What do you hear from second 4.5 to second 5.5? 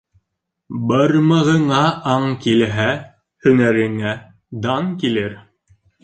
дан килер.